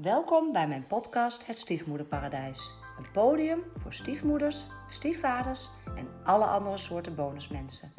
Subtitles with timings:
[0.00, 2.72] Welkom bij mijn podcast Het Stiefmoederparadijs.
[2.98, 7.92] Een podium voor stiefmoeders, stiefvaders en alle andere soorten bonusmensen.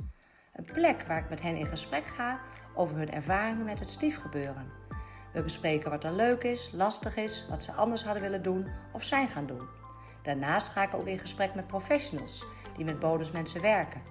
[0.53, 2.39] Een plek waar ik met hen in gesprek ga
[2.75, 4.71] over hun ervaringen met het stiefgebeuren.
[5.33, 9.03] We bespreken wat er leuk is, lastig is, wat ze anders hadden willen doen of
[9.03, 9.67] zijn gaan doen.
[10.21, 12.43] Daarnaast ga ik ook in gesprek met professionals
[12.75, 14.01] die met bonusmensen werken.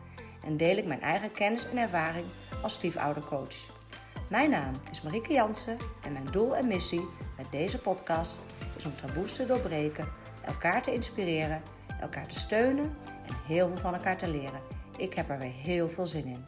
[0.44, 2.26] En deel ik mijn eigen kennis en ervaring
[2.62, 3.80] als stiefoudercoach.
[4.28, 7.08] Mijn naam is Marieke Jansen en mijn doel en missie
[7.42, 8.46] met deze podcast.
[8.76, 10.08] Is om taboes te doorbreken,
[10.44, 11.62] elkaar te inspireren,
[12.00, 12.96] elkaar te steunen
[13.26, 14.60] en heel veel van elkaar te leren.
[14.96, 16.44] Ik heb er weer heel veel zin in.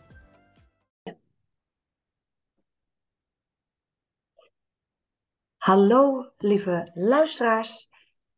[5.57, 7.89] Hallo lieve luisteraars,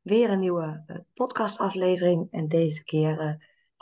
[0.00, 2.28] weer een nieuwe eh, podcastaflevering.
[2.30, 3.34] En deze keer uh,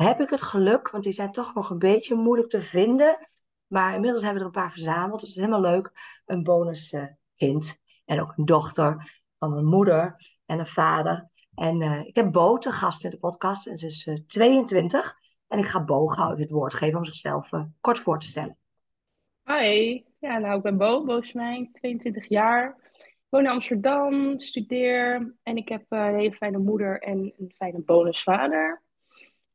[0.07, 3.19] heb ik het geluk, want die zijn toch nog een beetje moeilijk te vinden,
[3.67, 5.93] maar inmiddels hebben we er een paar verzameld, dus het is helemaal leuk,
[6.27, 11.31] een bonuskind en ook een dochter van een moeder en een vader.
[11.55, 15.15] En uh, ik heb Bo te gast in de podcast en ze is 22
[15.49, 17.49] en ik ga Bo gauw het woord geven om zichzelf
[17.81, 18.59] kort voor te stellen.
[19.45, 22.83] Hi, ja, nou ik ben Bo, Bo Smijn, 22 jaar
[23.35, 28.83] woon in Amsterdam, studeer en ik heb een hele fijne moeder en een fijne bonusvader.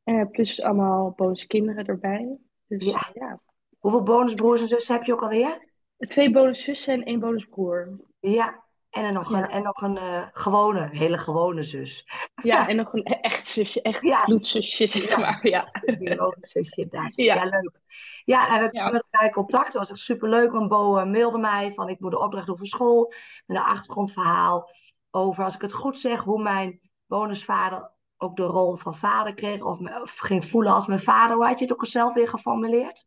[0.04, 2.38] Uh, plus allemaal bonuskinderen erbij.
[2.68, 3.10] Dus, ja.
[3.14, 3.42] ja.
[3.78, 5.68] Hoeveel bonusbroers en zussen heb je ook alweer?
[5.98, 8.00] Twee bonuszussen en één bonusbroer.
[8.20, 12.08] Ja, en dan nog een, en nog een uh, gewone, hele gewone zus.
[12.44, 14.24] Ja, en nog een echt zusje, echt ja.
[14.24, 15.48] bloedzusje, zeg maar.
[15.48, 17.12] Ja, een biologisch zusje daar.
[17.16, 17.34] Ja.
[17.34, 17.80] ja, leuk.
[18.26, 18.84] Ja, en we ja.
[18.84, 19.66] hebben elkaar contact.
[19.66, 22.68] Dat was echt superleuk, want Bo uh, mailde mij van ik moet de opdracht over
[22.68, 23.14] school.
[23.46, 24.70] Met een achtergrondverhaal
[25.12, 29.62] over, als ik het goed zeg, hoe mijn bonusvader ook de rol van vader kreeg.
[29.62, 31.36] Of, of ging voelen als mijn vader.
[31.36, 33.06] Hoe had je het ook zelf weer geformuleerd?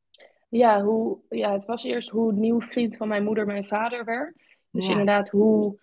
[0.49, 4.61] Ja, hoe, ja, het was eerst hoe nieuw vriend van mijn moeder mijn vader werd.
[4.73, 5.79] Dus inderdaad, hoe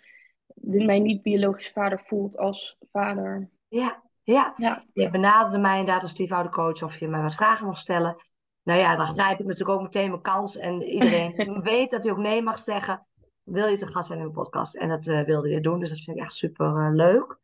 [0.62, 3.50] mijn niet-biologische vader voelt als vader.
[3.68, 4.54] Ja, ja.
[4.56, 4.84] ja.
[4.94, 8.16] Je benaderde mij inderdaad als stiefoudercoach of je mij wat vragen mocht stellen.
[8.64, 10.58] Nou ja, dan grijp ik natuurlijk ook meteen mijn kans.
[10.58, 13.08] En iedereen weet dat hij ook nee mag zeggen.
[13.44, 14.76] Wil je te gast zijn in mijn podcast?
[14.76, 17.38] En dat uh, wilde je doen, dus dat vind ik echt super uh, leuk.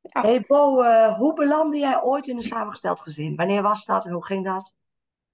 [0.00, 0.20] Ja.
[0.20, 3.36] Hey Bo, uh, hoe belandde jij ooit in een samengesteld gezin?
[3.36, 4.74] Wanneer was dat en hoe ging dat?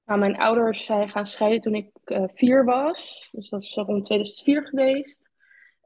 [0.05, 1.91] Nou, mijn ouders zijn gaan scheiden toen ik
[2.35, 3.29] vier was.
[3.33, 5.22] Dus dat is rond 2004 geweest.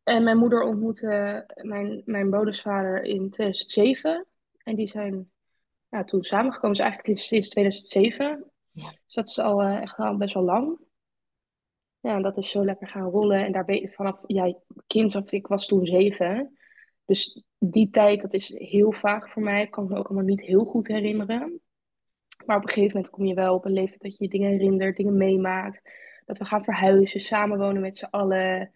[0.06, 4.26] En mijn moeder ontmoette mijn, mijn bonusvader in 2007.
[4.62, 5.30] En die zijn
[5.88, 6.76] ja, toen samengekomen.
[6.76, 8.44] Dus eigenlijk sinds 2007.
[8.70, 8.90] Ja.
[9.04, 10.78] Dus dat is al uh, echt al best wel lang.
[12.00, 13.44] Ja, en dat is zo lekker gaan rollen.
[13.44, 14.54] En daar ben je vanaf, ja,
[14.86, 16.58] kind of ik was toen zeven.
[17.04, 19.62] Dus die tijd, dat is heel vaak voor mij.
[19.62, 21.60] Ik kan me ook allemaal niet heel goed herinneren.
[22.44, 24.96] Maar op een gegeven moment kom je wel op een leeftijd dat je dingen herinnert,
[24.96, 25.90] dingen meemaakt.
[26.24, 28.70] Dat we gaan verhuizen, samenwonen met z'n allen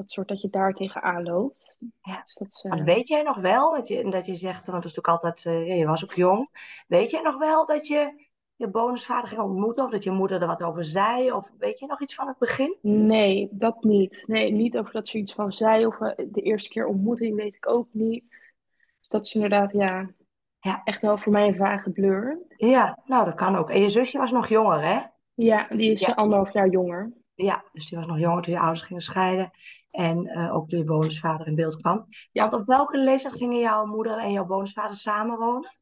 [0.00, 1.76] dat soort dat je daar tegenaan loopt.
[2.02, 2.20] Ja.
[2.22, 2.84] Dus dat, uh...
[2.84, 5.78] Weet jij nog wel dat je, dat je zegt, want dat is natuurlijk altijd, uh,
[5.78, 6.48] je was ook jong.
[6.86, 10.46] Weet jij nog wel dat je je bonusvader ging ontmoeten of dat je moeder er
[10.46, 11.32] wat over zei?
[11.32, 12.76] Of weet je nog iets van het begin?
[12.82, 14.24] Nee, dat niet.
[14.26, 17.54] Nee, niet over dat ze iets van zei of uh, de eerste keer ontmoeting weet
[17.54, 18.54] ik ook niet.
[18.98, 20.10] Dus dat is inderdaad, ja,
[20.60, 20.80] ja.
[20.84, 22.38] echt wel voor mij een vage blur.
[22.56, 23.70] Ja, nou dat kan ook.
[23.70, 25.00] En je zusje was nog jonger, hè?
[25.34, 26.12] Ja, die is ja.
[26.12, 27.12] anderhalf jaar jonger.
[27.42, 29.50] Ja, dus die was nog jonger toen je ouders gingen scheiden.
[29.90, 32.06] En uh, ook toen je bonusvader in beeld kwam.
[32.32, 32.48] Ja.
[32.48, 35.78] Want op welke leeftijd gingen jouw moeder en jouw bonusvader samenwonen?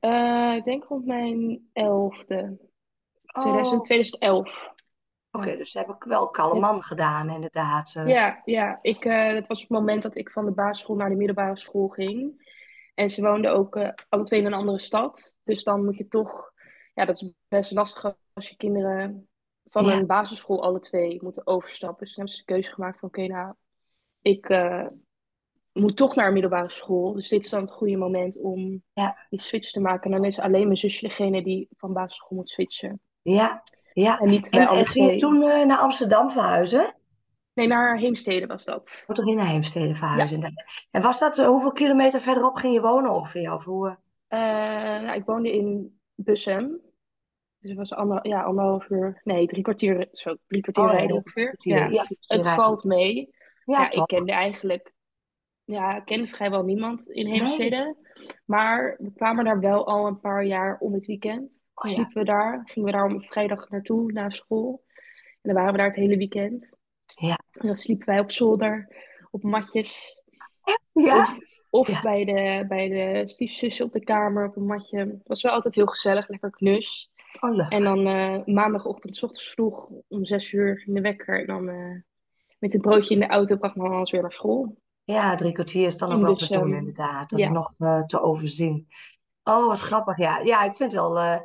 [0.00, 2.58] Uh, ik denk rond mijn elfde.
[3.26, 3.80] Oh.
[3.80, 4.76] 2011.
[5.30, 7.92] Oké, okay, dus ze hebben wel kalman man gedaan, inderdaad.
[8.04, 11.16] Ja, ja ik, uh, dat was het moment dat ik van de basisschool naar de
[11.16, 12.46] middelbare school ging.
[12.94, 15.36] En ze woonden ook uh, alle twee in een andere stad.
[15.44, 16.52] Dus dan moet je toch...
[16.94, 19.27] Ja, dat is best lastig als je kinderen
[19.70, 19.96] van ja.
[19.96, 22.04] een basisschool alle twee moeten overstappen.
[22.04, 23.54] Dus toen hebben ze de keuze gemaakt van oké, okay, nou,
[24.22, 24.86] ik uh,
[25.72, 27.12] moet toch naar een middelbare school.
[27.12, 29.16] Dus dit is dan het goede moment om ja.
[29.30, 30.10] die switch te maken.
[30.10, 33.00] En dan is alleen mijn zusje degene die van basisschool moet switchen.
[33.22, 33.62] Ja,
[33.92, 34.18] ja.
[34.18, 36.94] En, niet en, en ging je toen uh, naar Amsterdam verhuizen?
[37.54, 39.04] Nee, naar Heemstede was dat.
[39.06, 40.40] Moet toch in naar Heemstede verhuizen?
[40.40, 40.50] Ja.
[40.90, 43.52] En was dat, uh, hoeveel kilometer verderop ging je wonen ongeveer?
[43.52, 43.98] Of hoe?
[44.28, 46.80] nou, ik woonde in Bussum.
[47.60, 51.16] Dus het was ander, ja, anderhalf uur, nee, drie kwartier, zo, drie kwartier oh, rijden
[51.16, 51.54] ongeveer.
[51.58, 53.30] Ja, ja het valt mee.
[53.64, 54.92] Ja, ja ik kende eigenlijk,
[55.64, 57.76] ja, ik kende vrijwel niemand in Heemstede.
[57.76, 58.36] Nee.
[58.44, 61.60] Maar we kwamen daar wel al een paar jaar om het weekend.
[61.74, 64.84] Oh, sliepen we daar, gingen we daar op vrijdag naartoe, na school.
[65.40, 66.68] En dan waren we daar het hele weekend.
[67.06, 67.38] Ja.
[67.52, 68.88] En dan sliepen wij op zolder,
[69.30, 70.16] op matjes.
[70.92, 71.36] Ja.
[71.70, 74.98] Of, of Bij, de, bij de stiefzussen op de kamer op een matje.
[74.98, 77.10] Het was wel altijd heel gezellig, lekker knus.
[77.40, 81.40] Oh, en dan uh, maandagochtend, s ochtends vroeg, om zes uur ging de wekker.
[81.40, 82.00] En dan uh,
[82.58, 84.76] met een broodje in de auto bracht mama ons weer naar school.
[85.04, 86.78] Ja, drie kwartier is dan ook In wel te doen, Bussum.
[86.78, 87.30] inderdaad.
[87.30, 88.88] Dat is nog eh, te overzien.
[89.42, 90.16] Oh, wat grappig.
[90.16, 91.38] Ja, ja ik vind het wel eh,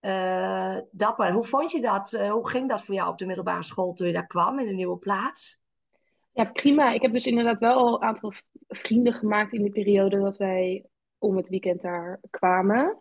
[0.00, 1.32] eh, dapper.
[1.32, 2.12] Hoe vond je dat?
[2.12, 4.66] Eh, hoe ging dat voor jou op de middelbare school toen je daar kwam in
[4.66, 5.60] de nieuwe plaats?
[6.32, 6.92] Ja, prima.
[6.92, 8.32] Ik heb dus inderdaad wel al een aantal
[8.68, 10.84] vrienden gemaakt in die periode dat wij
[11.18, 12.98] om het weekend daar kwamen.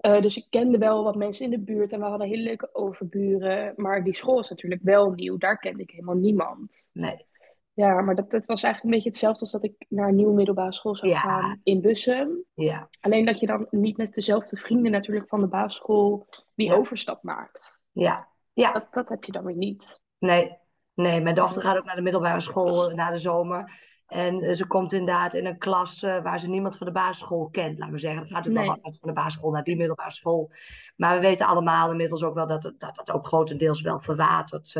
[0.00, 2.68] Eh, dus ik kende wel wat mensen in de buurt en we hadden hele leuke
[2.72, 3.72] overburen.
[3.76, 5.36] Maar die school is natuurlijk wel nieuw.
[5.36, 6.88] Daar kende ik helemaal niemand.
[6.92, 7.26] Nee.
[7.72, 10.34] Ja, maar dat, dat was eigenlijk een beetje hetzelfde als dat ik naar een nieuwe
[10.34, 11.18] middelbare school zou Ja.
[11.18, 12.44] gaan in Bussum.
[12.54, 16.74] Ja, Alleen dat je dan niet met dezelfde vrienden natuurlijk van de basisschool die Ja.
[16.74, 17.80] overstap maakt.
[17.92, 18.72] ja, ja.
[18.72, 20.00] Dat, dat heb je dan weer niet.
[20.18, 20.56] Nee,
[20.94, 23.72] nee, mijn dochter gaat ook naar de middelbare school na de zomer.
[24.08, 27.48] En eh, ze komt inderdaad in een klas eh, waar ze niemand van de basisschool
[27.50, 28.20] kent, laten we zeggen.
[28.20, 28.74] Er gaat natuurlijk wel Nee.
[28.74, 30.50] wat mensen van de basisschool naar die middelbare school.
[30.96, 34.72] Maar we weten allemaal inmiddels ook wel dat dat het ook grotendeels wel verwatert.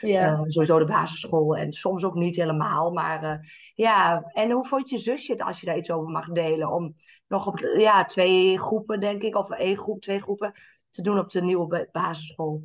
[0.00, 0.32] Ja.
[0.32, 2.90] eh, sowieso de basisschool en soms ook niet helemaal.
[2.90, 6.72] Maar ja, en hoe vond je zusje het als je daar iets over mag delen?
[6.72, 6.94] Om
[7.28, 10.52] nog op ja, twee groepen, denk ik, of één groep, twee groepen
[10.90, 12.62] te doen op de nieuwe ba- basisschool.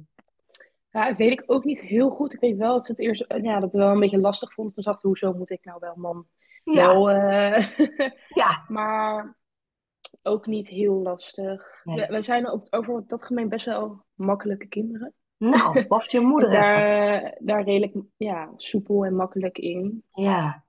[0.97, 2.33] Ja, weet ik ook niet heel goed.
[2.33, 4.73] Ik weet wel dat ze het eerst ja, dat het wel een beetje lastig vond.
[4.73, 6.25] Toen dacht hoezo moet ik nou wel, man?
[6.63, 7.67] Ja, Wel, eh,
[8.43, 9.37] ja, maar
[10.23, 11.81] ook niet heel lastig.
[11.83, 11.95] Nee.
[11.99, 15.13] We- Wij zijn op, over dat gemeen best wel makkelijke kinderen.
[15.37, 16.65] nou, of je moeder En even.
[17.21, 20.03] daar, daar redelijk ja, soepel en makkelijk in.
[20.09, 20.65] Ja.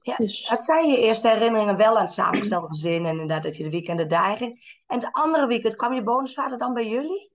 [0.00, 3.56] Ja, Dus Wat zijn je eerste herinneringen wel aan het samengestelde gezin en inderdaad dat
[3.56, 4.82] je de weekenden daar ging?
[4.86, 7.29] En het andere weekend, kwam je bonusvader dan bij jullie?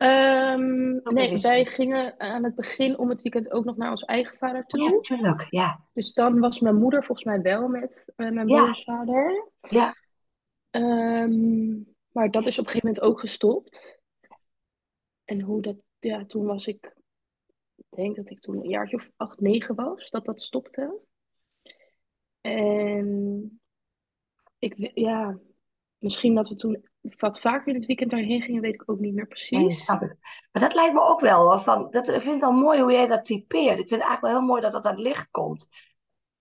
[0.00, 4.04] Ehm, nee, een wij gingen aan het begin om het weekend ook nog naar ons
[4.04, 5.00] eigen vader Ja, toe.
[5.00, 5.46] tuurlijk.
[5.50, 8.60] Ja, Dus dan was mijn moeder volgens mij wel met eh, mijn Ja.
[8.60, 9.48] bonusvader.
[9.60, 9.94] ja.
[10.70, 11.70] Ehm,
[12.12, 14.00] maar dat is op een gegeven moment ook gestopt.
[15.24, 16.94] En hoe dat, ja, toen was ik,
[17.76, 21.00] ik denk dat ik toen een jaartje of acht, negen was, dat dat stopte.
[22.40, 23.60] En
[24.58, 25.38] ik, ja,
[25.98, 29.14] misschien dat we toen wat vaker in het weekend daarheen gingen, weet ik ook niet
[29.14, 29.82] meer Nee, precies.
[29.82, 30.16] snap ik.
[30.52, 31.60] Maar dat lijkt me ook wel.
[31.60, 33.78] Van, dat, ik vind het wel mooi hoe jij dat typeert.
[33.78, 35.68] Ik vind het eigenlijk wel heel mooi dat dat aan het licht komt.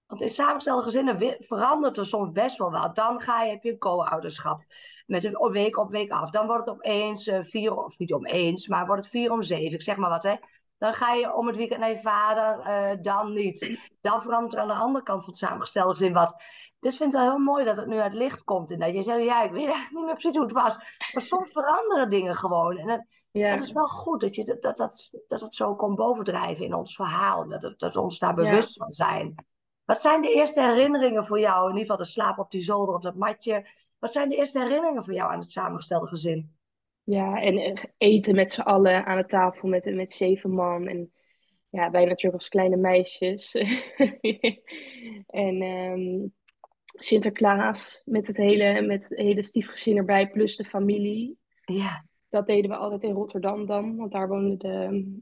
[0.06, 2.96] Want in samengestelde gezinnen verandert er soms best wel wat.
[2.96, 4.64] Dan ga je, heb je een co-ouderschap.
[5.06, 6.30] Met een week op week af.
[6.30, 9.42] Dan wordt het opeens eh, vier, of niet om eens, maar wordt het vier om
[9.42, 9.74] zeven.
[9.74, 10.36] Ik zeg maar wat hè.
[10.80, 13.80] Dan ga je om het weekend naar je vader, eh, dan niet.
[14.02, 16.36] Dan verandert er aan de andere kant van het samengestelde gezin wat.
[16.80, 18.72] Dus ik vind het wel heel mooi dat het nu uit het licht komt.
[18.72, 20.76] En dat je zegt, ja, ik weet eigenlijk niet meer precies hoe het was.
[21.14, 22.78] Maar soms veranderen dingen gewoon.
[22.78, 25.96] En dat, Ja, is wel goed dat, je, dat, dat, dat, dat het zo kon
[25.96, 27.48] bovendrijven in ons verhaal.
[27.48, 28.36] Dat, dat we ons daar Ja.
[28.50, 29.36] bewust van zijn.
[29.86, 31.62] Wat zijn de eerste herinneringen voor jou?
[31.64, 33.66] In ieder geval de slaap op die zolder, op dat matje.
[34.00, 36.58] Wat zijn de eerste herinneringen voor jou aan het samengestelde gezin?
[37.10, 40.88] Ja, en eh, eten met z'n allen aan de tafel met, met zeven man.
[40.88, 41.12] En
[41.70, 43.52] ja, wij natuurlijk als kleine meisjes.
[45.28, 46.28] en ehm,
[46.84, 51.38] Sinterklaas met het hele, met het hele stiefgezin erbij, plus de familie.
[51.66, 55.18] Ja, Dat deden we altijd in Rotterdam dan, want daar woonde de,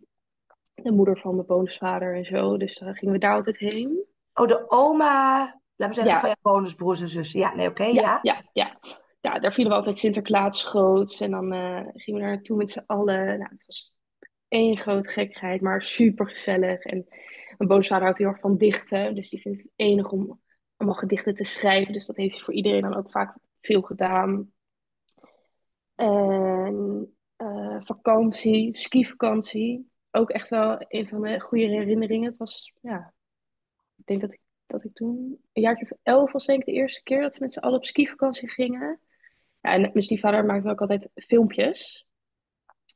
[0.74, 2.58] de moeder van mijn bonusvader en zo.
[2.58, 4.04] Dus daar gingen we daar altijd heen.
[4.34, 5.40] oh, de oma,
[5.76, 6.20] laat me zeggen, Ja.
[6.20, 7.40] van je bonusbroers en zussen.
[7.40, 8.20] Ja, nee, oké, Ja, ja.
[8.22, 8.78] ja, ja.
[9.20, 11.22] Ja, daar vielen we altijd Sinterklaas groots.
[11.22, 13.26] En dan eh, gingen we daar naartoe met z'n allen.
[13.26, 13.94] Nou, het was
[14.48, 16.84] één grote gekkigheid, maar super gezellig.
[16.84, 17.06] En
[17.58, 19.16] mijn bonusvader houdt heel erg van dichten.
[19.16, 20.42] Dus die vindt het enig om
[20.78, 21.94] allemaal gedichten te schrijven.
[21.94, 24.52] Dus dat heeft hij voor iedereen dan ook vaak veel gedaan.
[25.96, 29.92] En eh, vakantie, skivakantie.
[30.12, 32.28] Ook echt wel een van de goede herinneringen.
[32.28, 33.14] Het was, ja,
[33.96, 37.04] ik denk dat ik, dat ik toen een jaartje elf was, denk ik, de eerste
[37.04, 39.00] keer dat we met z'n allen op skivakantie gingen.
[39.62, 42.08] Ja, en mijn stiefvader maakt ook altijd filmpjes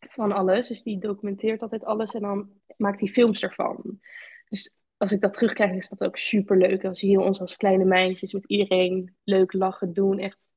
[0.10, 0.68] van alles.
[0.68, 4.00] Dus die documenteert altijd alles en dan maakt hij films ervan.
[4.50, 6.82] Dus als ik dat terugkrijg, is dat ook super leuk.
[6.82, 10.20] Dan zie je ons als kleine meisjes met iedereen leuk lachen doen.
[10.20, 10.50] Echt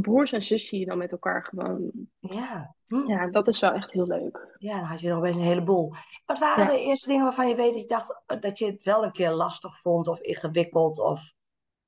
[0.00, 1.90] broers en zus zie je dan met elkaar gewoon.
[2.18, 2.74] Ja.
[2.84, 3.10] Hm.
[3.10, 4.54] Ja, dat is wel echt heel leuk.
[4.58, 5.92] Ja, dan had je nog best een heleboel.
[6.26, 6.70] Wat waren Ja.
[6.70, 9.12] de eerste dingen waarvan je weet dat je dacht eh, dat je het wel een
[9.12, 11.32] keer lastig vond of ingewikkeld of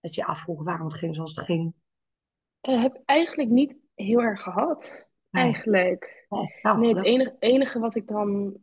[0.01, 1.75] dat je afvroeg waarom het ging zoals het ging?
[2.61, 5.09] Ik heb eigenlijk niet heel erg gehad.
[5.31, 5.43] Nee.
[5.45, 6.27] Eigenlijk.
[6.29, 8.57] Nee, nou, Nee, het enige, enige wat ik dan.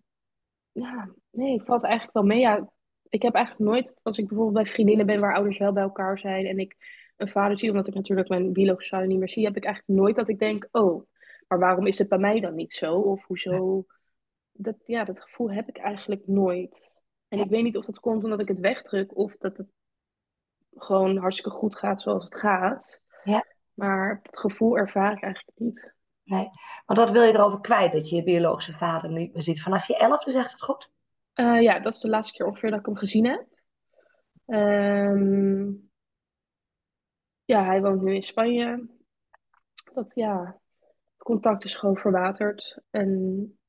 [0.72, 2.40] Ja, nee, valt eigenlijk wel mee.
[2.40, 2.70] Ja,
[3.10, 6.20] ik heb eigenlijk nooit, als ik bijvoorbeeld bij vriendinnen ben waar ouders wel bij elkaar
[6.20, 6.76] zijn en ik
[7.18, 10.00] een vader zie, omdat ik natuurlijk mijn biologische vader niet meer zie, heb ik eigenlijk
[10.00, 11.04] nooit dat ik denk: oh,
[11.48, 12.96] maar waarom is het bij mij dan niet zo?
[12.96, 13.86] Of hoezo?
[14.52, 17.02] Dat, ja, dat gevoel heb ik eigenlijk nooit.
[17.28, 17.44] En Ja.
[17.44, 19.68] ik weet niet of dat komt omdat ik het wegdruk of dat het
[20.76, 23.02] gewoon hartstikke goed gaat zoals het gaat.
[23.24, 23.46] Ja.
[23.78, 25.94] Maar het gevoel ervaar ik eigenlijk niet.
[26.24, 26.50] Nee,
[26.86, 29.62] want wat wil je erover kwijt dat je je biologische vader niet meer ziet?
[29.62, 30.92] Vanaf je elfde zegt het goed?
[31.34, 33.46] Eh, ja, dat is de laatste keer ongeveer dat ik hem gezien heb.
[34.46, 35.72] Ehm,
[37.46, 38.88] ja, hij woont nu in Spanje.
[39.94, 40.60] Dat ja,
[41.14, 42.82] het contact is gewoon verwaterd.
[42.90, 43.60] En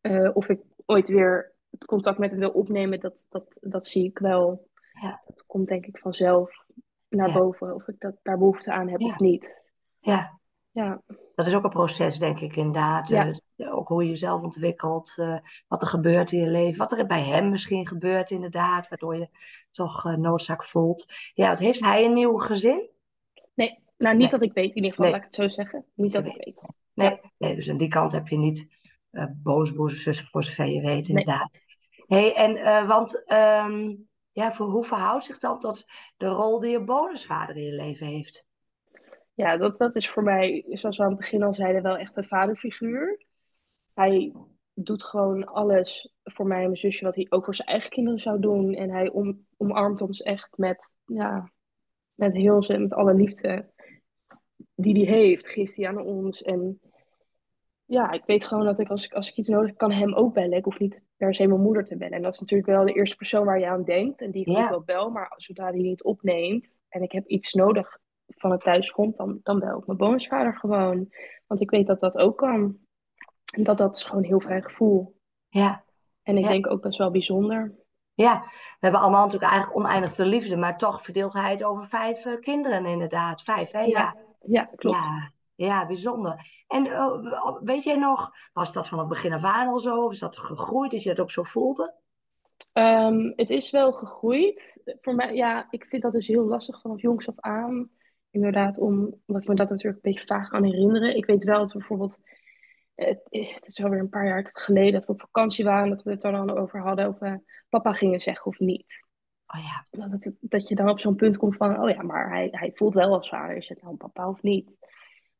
[0.00, 4.04] eh, of ik ooit weer het contact met hem wil opnemen, dat, dat, dat zie
[4.04, 4.68] ik wel.
[5.00, 5.22] Ja.
[5.26, 6.66] Dat komt denk ik vanzelf
[7.08, 9.66] naar boven, of ik dat, daar behoefte aan heb of niet.
[9.98, 10.38] Ja,
[10.70, 11.02] Ja,
[11.34, 13.10] dat is ook een proces, denk ik, inderdaad.
[13.10, 13.36] Eh,
[13.74, 15.38] ook hoe je jezelf ontwikkelt, eh,
[15.68, 19.28] wat er gebeurt in je leven, wat er bij hem misschien gebeurt, inderdaad, waardoor je
[19.70, 21.06] toch eh, noodzaak voelt.
[21.34, 22.88] Ja, wat heeft hij een nieuw gezin?
[23.54, 24.40] nee, nou niet Nee.
[24.40, 25.14] dat ik weet in ieder geval, Nee.
[25.14, 25.84] laat ik het zo zeggen.
[25.94, 26.68] Niet dat ik weet.
[26.94, 28.66] Nee, nee, dus aan die kant heb je niet
[29.10, 31.58] eh boze broers voor zover je weet, inderdaad.
[32.06, 33.94] hey, en want ehm,
[34.38, 35.84] ja, voor hoe verhoudt zich dan tot
[36.16, 38.46] de rol die je bonusvader in je leven heeft?
[39.34, 42.16] Ja, dat, dat is voor mij, zoals we aan het begin al zeiden, wel echt
[42.16, 43.24] een vaderfiguur.
[43.94, 44.32] Hij
[44.74, 48.20] doet gewoon alles voor mij en mijn zusje wat hij ook voor zijn eigen kinderen
[48.20, 48.74] zou doen.
[48.74, 51.52] En hij om, omarmt ons echt met, ja,
[52.14, 53.70] met heel zijn, met alle liefde
[54.74, 56.42] die hij heeft, geeft hij aan ons.
[56.42, 56.80] En
[57.88, 60.14] ja, ik weet gewoon dat ik als, ik als ik iets nodig heb, kan hem
[60.14, 60.56] ook bellen.
[60.58, 62.14] Ik hoef niet per se mijn moeder te bellen.
[62.16, 64.56] En dat is natuurlijk wel de eerste persoon waar je aan denkt en die ik
[64.56, 64.62] Ja.
[64.62, 65.10] ook wel bel.
[65.10, 69.58] Maar zodra hij niet opneemt en ik heb iets nodig van het thuisfront, dan, dan
[69.58, 71.08] bel ik mijn bonusvader gewoon.
[71.46, 72.78] Want ik weet dat dat ook kan.
[73.54, 75.16] En dat dat is gewoon een heel fijn gevoel.
[75.48, 75.84] Ja,
[76.22, 76.48] En ik Ja.
[76.48, 77.74] denk ook best wel bijzonder.
[78.14, 81.86] ja, we hebben allemaal natuurlijk eigenlijk oneindig veel liefde, maar toch verdeelt hij het over
[81.86, 83.42] vijf eh, kinderen inderdaad.
[83.42, 83.80] Vijf, hè?
[83.82, 84.16] Ja.
[84.40, 84.96] Ja, klopt.
[84.96, 85.30] Ja,
[85.66, 86.64] ja, bijzonder.
[86.66, 90.04] En eh, weet jij nog, was dat van het begin af aan al zo?
[90.04, 91.94] Of is dat gegroeid, dat je dat ook zo voelde?
[92.72, 94.78] Ehm, het is wel gegroeid.
[95.00, 97.90] Voor mij, ja, ik vind dat dus heel lastig vanaf jongs af aan.
[98.30, 98.94] Inderdaad, om,
[99.26, 101.16] omdat ik me dat natuurlijk een beetje vaag kan herinneren.
[101.16, 102.18] Ik weet wel dat we bijvoorbeeld,
[102.94, 103.20] het
[103.66, 106.32] is alweer een paar jaar geleden, dat we op vakantie waren, dat we het er
[106.32, 109.06] dan over hadden of we papa gingen zeggen of niet.
[109.46, 112.30] Oh ja, Dat, het- dat je dan op zo'n punt komt van, oh ja, maar
[112.30, 114.78] hij, hij voelt wel als vader, is het nou papa of niet?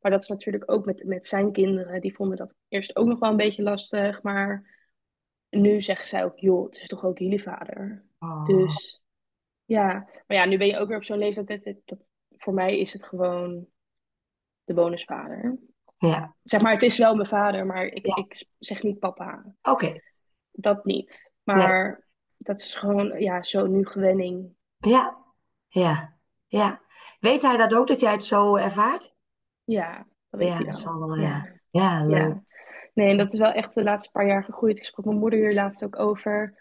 [0.00, 3.18] Maar dat is natuurlijk ook met, met zijn kinderen, die vonden dat eerst ook nog
[3.18, 4.76] wel een beetje lastig, maar
[5.48, 8.04] nu zeggen zij ook, joh, het is toch ook jullie vader?
[8.18, 9.02] Oh, Dus
[9.64, 9.92] ja,
[10.26, 12.92] maar ja, nu ben je ook weer op zo'n leeftijd dat, dat voor mij is
[12.92, 13.66] het gewoon
[14.64, 15.58] de bonusvader.
[15.98, 18.16] ja, Zeg maar, het is wel mijn vader, maar ik, Ja.
[18.16, 19.54] ik zeg niet papa.
[19.62, 20.00] oké.
[20.50, 21.32] Dat niet.
[21.42, 24.54] Maar dat is gewoon, ja, zo nu gewenning.
[24.76, 25.24] Ja,
[25.68, 26.82] ja, ja.
[27.20, 29.14] Weet hij dat ook, dat jij het zo ervaart?
[29.68, 31.28] Ja, dat Ja, dat zal wel, Ja.
[31.28, 31.56] ja.
[31.70, 32.18] Ja, leuk.
[32.18, 32.42] Ja.
[32.94, 34.78] Nee, en dat is wel echt de laatste paar jaar gegroeid.
[34.78, 36.54] Ik sprak mijn moeder hier laatst ook over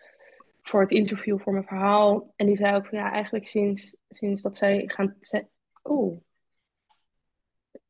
[0.62, 2.34] voor het interview voor mijn verhaal.
[2.36, 5.16] En die zei ook van ja, eigenlijk sinds, sinds dat zij gaan.
[5.20, 5.48] zij-
[5.84, 6.22] Oh,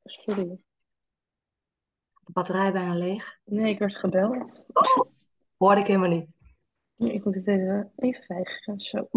[0.04, 0.58] sorry.
[2.24, 3.40] De batterij bijna leeg.
[3.44, 4.66] Nee, ik werd gebeld.
[5.58, 6.30] Hoorde ik helemaal niet.
[6.96, 8.80] Nee, Ik moet dit even, even weigeren.
[8.80, 9.08] Zo.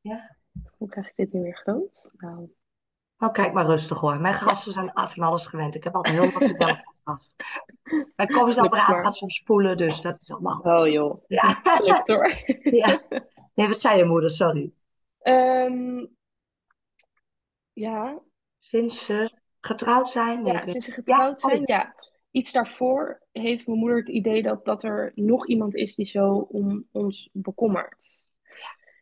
[0.00, 0.36] Ja.
[0.78, 2.10] Hoe krijg ik dit nu weer groot?
[2.16, 2.50] Nou,
[3.22, 4.20] Oh, kijk maar rustig hoor.
[4.20, 5.74] Mijn gasten zijn af van alles gewend.
[5.74, 7.34] Ik heb altijd heel wat te bellen met gast.
[8.16, 10.60] Mijn koffiezetapparaat gaat soms spoelen, dus dat is allemaal.
[10.60, 11.24] oh joh.
[11.26, 12.34] Ja, Gelukt hoor.
[12.82, 13.00] ja.
[13.54, 14.30] Nee, wat zei je moeder?
[14.30, 14.72] Sorry.
[15.20, 16.06] Ehm,
[17.72, 18.18] ja,
[18.58, 20.42] Sinds ze getrouwd zijn?
[20.42, 21.94] Nee, Ja, sinds ze getrouwd Ja, oh zijn, ja.
[22.30, 26.46] Iets daarvoor heeft mijn moeder het idee dat, dat er nog iemand is die zo
[26.50, 28.24] om ons bekommert.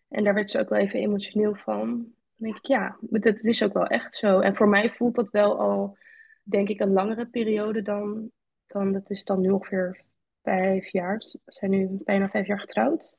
[0.09, 2.13] En daar werd ze ook wel even emotioneel van.
[2.39, 4.41] Denk ik, ja, maar dat is ook wel echt zo.
[4.41, 5.97] En voor mij voelt dat wel al,
[6.43, 8.31] denk ik, een langere periode dan,
[8.67, 10.05] dan dat is dan nu ongeveer
[10.43, 11.17] vijf jaar.
[11.45, 13.17] We zijn nu bijna vijf jaar getrouwd.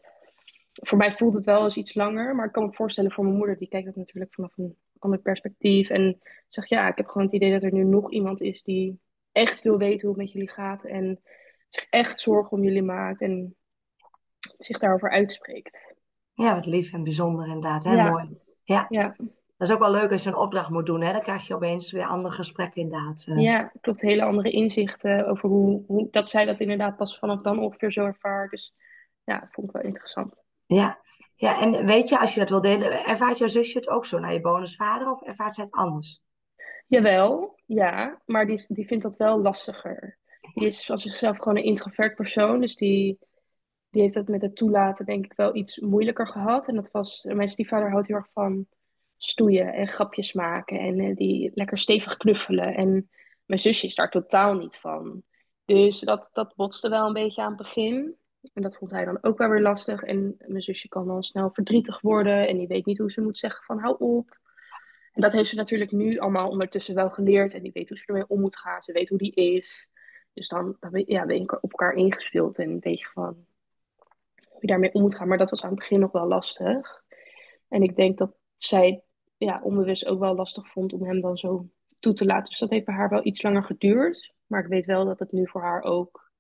[0.72, 3.38] Voor mij voelt het wel eens iets langer, maar ik kan me voorstellen voor mijn
[3.38, 5.90] moeder, die kijkt dat natuurlijk vanaf een ander perspectief.
[5.90, 9.00] En zegt, ja, ik heb gewoon het idee dat er nu nog iemand is die
[9.32, 10.86] echt wil weten hoe het met jullie gaat.
[10.86, 11.22] En
[11.70, 13.56] zich echt zorgen om jullie maakt en
[14.58, 15.94] zich daarover uitspreekt.
[16.34, 17.84] Ja, wat lief en bijzonder inderdaad.
[17.84, 17.94] Hè?
[17.94, 18.10] Ja.
[18.10, 18.38] Mooi.
[18.74, 19.16] Ja, Ja,
[19.58, 21.02] dat is ook wel leuk als je een opdracht moet doen.
[21.02, 21.12] Hè?
[21.12, 23.26] Dan krijg je opeens weer andere gesprekken inderdaad.
[23.28, 23.42] eh.
[23.42, 24.02] ja, klopt.
[24.02, 28.06] Hele andere inzichten over hoe, hoe dat zij dat inderdaad pas vanaf dan ongeveer zo
[28.06, 28.52] ervaart.
[28.52, 28.74] Dus
[29.24, 30.34] ja, vond ik wel interessant.
[30.66, 31.00] Ja.
[31.36, 34.20] ja, en weet je, als je dat wil delen, ervaart jouw zusje het ook zo
[34.20, 36.22] naar je bonusvader of ervaart zij het anders?
[36.88, 40.18] Jawel, ja, maar die, die vindt dat wel lastiger.
[40.54, 43.20] Die is van zichzelf gewoon een introvert persoon, dus die,
[43.90, 46.68] die heeft dat met het toelaten denk ik wel iets moeilijker gehad.
[46.68, 48.68] En dat was, mijn stiefvader houdt heel erg van
[49.18, 52.76] stoeien en grapjes maken en eh, die lekker stevig knuffelen.
[52.76, 53.10] En
[53.46, 55.24] mijn zusje is daar totaal niet van.
[55.66, 58.16] Dus dat, dat botste wel een beetje aan het begin.
[58.54, 60.02] En dat vond hij dan ook wel weer lastig.
[60.04, 63.38] En mijn zusje kan dan snel verdrietig worden en die weet niet hoe ze moet
[63.38, 64.38] zeggen van hou op.
[65.14, 67.54] En dat heeft ze natuurlijk nu allemaal ondertussen wel geleerd.
[67.54, 68.82] En die weet hoe ze ermee om moet gaan.
[68.82, 69.90] Ze weet hoe die is.
[70.34, 72.58] Dus dan, ja, ben je op elkaar ingespeeld.
[72.58, 73.46] En weet je van
[74.50, 75.28] hoe je daarmee om moet gaan.
[75.28, 77.04] Maar dat was aan het begin nog wel lastig.
[77.68, 79.04] En ik denk dat zij
[79.38, 81.66] ja, onbewust ook wel lastig vond om hem dan zo
[82.00, 82.50] toe te laten.
[82.50, 84.34] Dus dat heeft bij haar wel iets langer geduurd.
[84.48, 86.32] Maar ik weet wel dat het nu voor haar ook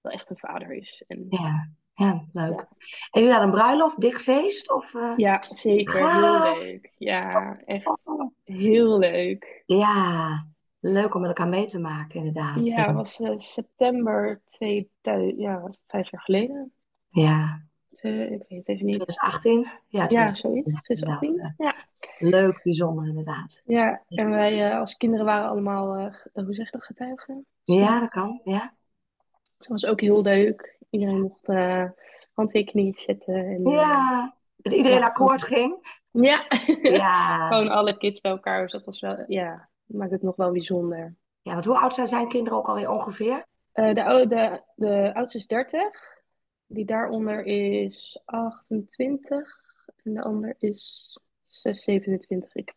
[0.00, 1.04] wel echt een vader is.
[1.06, 2.52] En Ja, ja, leuk.
[2.52, 2.68] ja,
[3.10, 4.72] En jullie hadden een bruiloft, dik feest?
[4.72, 6.12] Of, eh, ja, zeker.
[6.12, 6.92] Heel leuk.
[6.98, 7.90] Ja, echt
[8.44, 9.62] heel leuk.
[9.66, 10.28] Ja,
[10.80, 12.56] leuk om met elkaar mee te maken, inderdaad.
[12.56, 16.72] Ja, Ja, het was eh, september 2000, ja, vijf jaar geleden.
[17.20, 17.66] Ja.
[18.00, 18.94] Eh, ik weet het even niet.
[18.94, 19.60] 2018?
[19.62, 20.66] Ja, Ja, 2018, zoiets.
[20.66, 20.84] inderdaad.
[20.84, 21.40] 2018.
[21.40, 21.74] eh, Ja.
[22.18, 23.62] leuk, bijzonder, inderdaad.
[23.64, 27.46] Ja, Ja, en wij eh, als kinderen waren allemaal, eh, hoe zeg je dat, getuigen?
[27.64, 28.40] Ja, dat kan.
[28.44, 28.72] Ja,
[29.58, 30.76] Dat was ook heel leuk.
[30.90, 31.46] Iedereen mocht
[32.32, 33.34] handtekeningen zetten.
[33.34, 34.34] En ja.
[34.56, 36.00] Dat iedereen ja, akkoord ging.
[36.10, 36.46] ja.
[36.82, 38.62] Ja, gewoon alle kids bij elkaar.
[38.62, 41.14] Dus dat was wel, ja, maakt het nog wel bijzonder.
[41.42, 43.46] ja, want hoe oud zijn zijn kinderen ook alweer ongeveer?
[43.72, 43.92] De,
[44.28, 46.16] de, de oudste is 30.
[46.68, 49.60] Die daaronder is 28.
[50.04, 52.54] En de ander is 6, 27.
[52.54, 52.74] Ik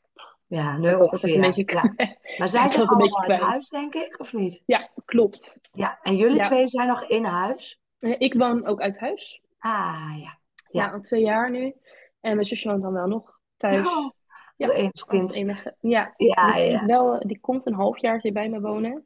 [0.47, 1.39] Ja, nu even een ongeveer.
[1.41, 1.93] beetje Ja.
[2.37, 4.61] Maar zij zijn allemaal uit huis, denk ik, of niet?
[4.65, 5.59] Ja, klopt.
[5.73, 6.43] Ja, en jullie Ja.
[6.43, 7.79] twee zijn nog in huis?
[7.99, 9.41] Eh, Ik woon ook uit huis.
[9.59, 10.37] Ah, ja.
[10.69, 10.91] Ja, Ja.
[10.91, 11.73] al twee jaar nu.
[12.21, 13.87] En mijn zusje woont dan wel nog thuis.
[13.87, 14.09] Oh,
[14.57, 15.33] Ja, als kind.
[15.33, 15.75] enige.
[15.79, 19.05] Ja, Ja, die komt wel, die komt een halfjaartje bij me wonen.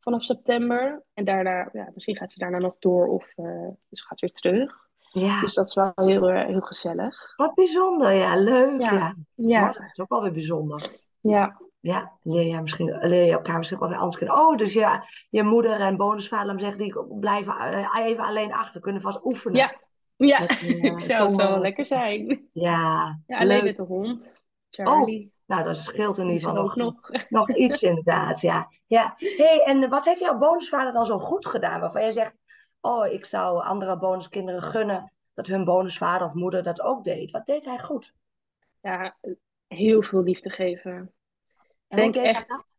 [0.00, 1.02] Vanaf september.
[1.14, 4.86] En daarna, ja, misschien gaat ze daarna nog door of uh, dus gaat weer terug.
[5.12, 7.32] Ja, Dus dat is wel heel, eh, heel gezellig.
[7.36, 8.12] wat bijzonder.
[8.12, 8.80] Ja, leuk.
[8.80, 9.14] Ja, Ja.
[9.34, 10.90] Ja, dat is ook wel weer bijzonder.
[11.20, 14.36] ja, Ja, leer je, misschien, leer je elkaar misschien wel weer anders kennen.
[14.36, 19.02] Oh, dus ja, je moeder en bonusvader, zeggen, die blijven eh, even alleen achter, kunnen
[19.02, 19.56] vast oefenen.
[19.56, 19.74] ja,
[20.16, 20.40] ja.
[20.40, 21.60] Met, Ik zou zonder...
[21.60, 22.48] lekker zijn.
[22.52, 23.62] Ja, Ja, alleen leuk.
[23.64, 25.32] met de hond, Oh, Charlie.
[25.48, 27.26] Nou, dat scheelt in ieder er geval nog, nog.
[27.28, 28.68] nog iets inderdaad, ja.
[28.86, 32.34] Ja, hey, en wat heeft jouw bonusvader dan zo goed gedaan, waarvan jij zegt,
[32.80, 37.30] oh, ik zou andere bonuskinderen gunnen dat hun bonusvader of moeder dat ook deed.
[37.30, 38.14] Wat deed hij goed?
[38.80, 39.16] Ja,
[39.66, 41.12] heel veel liefde geven.
[41.88, 42.76] En Denk echt, dat?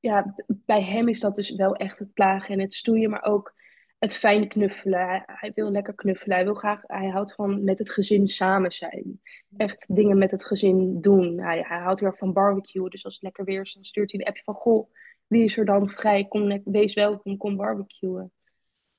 [0.00, 3.54] ja, bij hem is dat dus wel echt het plagen en het stoeien, maar ook
[3.98, 5.06] het fijn knuffelen.
[5.06, 6.36] Hij, hij wil lekker knuffelen.
[6.36, 9.20] Hij wil graag, hij houdt van met het gezin samen zijn.
[9.56, 11.40] Echt dingen met het gezin doen.
[11.40, 12.90] Hij, hij houdt heel erg van barbecuen.
[12.90, 14.90] Dus als het lekker weer is, dan stuurt hij een appje van: Goh,
[15.26, 16.24] wie is er dan vrij?
[16.24, 18.32] Kom, wees welkom, kom barbecuen.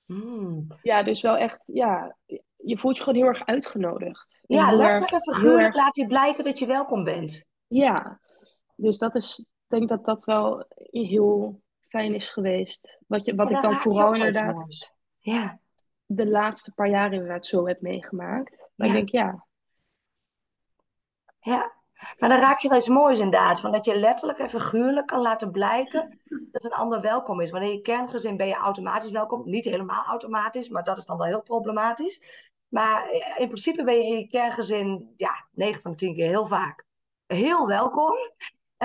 [0.05, 0.67] Hmm.
[0.81, 2.17] Ja, dus wel echt, ja,
[2.55, 4.41] je voelt je gewoon heel erg uitgenodigd.
[4.47, 7.03] En Ja, heel letterlijk erg, en heel figuurlijk erg, laat hij blijken dat je welkom
[7.03, 7.43] bent.
[7.67, 8.19] ja.
[8.75, 12.97] Dus dat is, ik denk dat dat wel heel fijn is geweest.
[13.07, 14.93] Wat, je, wat ik dan dan vooral inderdaad.
[15.19, 15.59] Ja,
[16.05, 18.69] de laatste paar jaar inderdaad zo heb meegemaakt.
[18.75, 19.45] Maar ik ja, denk, ja,
[21.39, 21.77] ja.
[22.17, 23.59] Maar dan raak je wel iets moois inderdaad.
[23.59, 26.19] Van dat je letterlijk en figuurlijk kan laten blijken
[26.51, 27.51] dat een ander welkom is.
[27.51, 29.41] Wanneer je kerngezin ben je automatisch welkom.
[29.45, 32.21] Niet helemaal automatisch, maar dat is dan wel heel problematisch.
[32.67, 36.47] Maar in principe ben je in je kerngezin, ja, 9 van de 10 keer heel
[36.47, 36.87] vaak
[37.37, 38.15] heel welkom.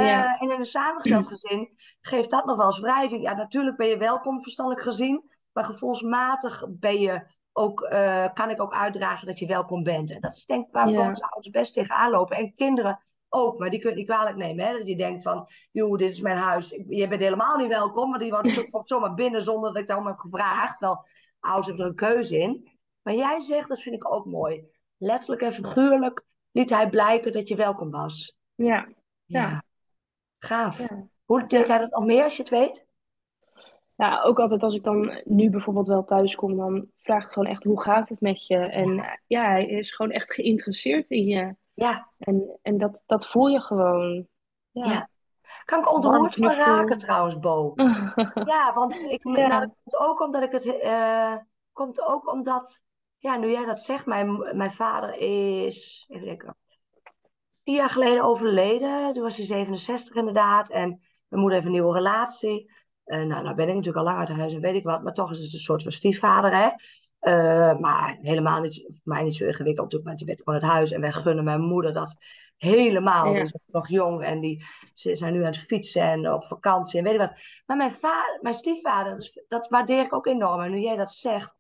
[0.03, 3.23] Ja, Eh, en in een samengesteld gezin geeft dat nog wel eens wrijving.
[3.23, 5.31] Ja, natuurlijk ben je welkom, verstandelijk gezien.
[5.53, 10.11] Maar gevoelsmatig ben je ook, eh, kan ik ook uitdragen dat je welkom bent.
[10.11, 12.37] En dat is denk ik waar ja, ouders best tegenaan lopen.
[12.37, 14.67] En kinderen ook, maar die kun je niet kwalijk nemen.
[14.67, 14.79] Hè?
[14.79, 16.71] Dat je denkt van, joh, dit is mijn huis.
[16.89, 18.11] Je bent helemaal niet welkom.
[18.11, 20.81] Maar die wordt komt zomaar binnen zonder dat ik daarom heb gevraagd.
[20.81, 21.07] Wel,
[21.41, 22.71] ouders hebben er een keuze in.
[23.03, 24.65] Maar jij zegt, dat vind ik ook mooi.
[24.97, 28.37] Letterlijk en figuurlijk liet hij blijken dat je welkom was.
[28.55, 28.89] ja,
[29.25, 29.64] ja, Ja,
[30.45, 30.79] gaaf.
[30.79, 31.07] ja.
[31.25, 32.87] Hoe deed hij dat nog meer als je het weet?
[33.97, 37.65] Ja, ook altijd als ik dan nu bijvoorbeeld wel thuis kom, dan vraagt gewoon echt
[37.65, 38.57] hoe gaat het met je?
[38.57, 41.57] En Ja, eh, ja, hij is gewoon echt geïnteresseerd in je.
[41.75, 44.27] ja, En, en dat, dat voel je gewoon.
[44.71, 45.09] Ja, ja.
[45.65, 47.73] Kan ik ontroerd van raken trouwens, Bo.
[48.53, 51.35] Ja, want ik, nou, Ja, dat komt ook omdat ik het, eh,
[51.73, 52.83] komt ook omdat,
[53.19, 55.15] ja, nu jij dat zegt, mijn, mijn vader
[55.67, 56.57] is, even denken,
[57.65, 59.13] vier jaar geleden overleden.
[59.13, 60.71] Toen was hij 67 inderdaad.
[60.71, 60.89] En
[61.29, 62.71] mijn moeder heeft een nieuwe relatie.
[63.05, 65.03] Eh, nou, nou ben ik natuurlijk al lang uit huis en weet ik wat.
[65.03, 66.69] Maar toch is het een soort van stiefvader, hè.
[67.19, 70.09] Eh, maar helemaal niet, voor mij niet zo ingewikkeld natuurlijk.
[70.09, 70.91] Want je bent gewoon het huis.
[70.91, 72.17] En wij gunnen mijn moeder dat
[72.57, 73.25] helemaal.
[73.25, 76.45] Die ja, is nog jong en die, ze zijn nu aan het fietsen en op
[76.45, 77.33] vakantie en weet ik wat.
[77.67, 80.61] Maar mijn, va mijn stiefvader, dus dat waardeer ik ook enorm.
[80.61, 81.55] En nu jij dat zegt,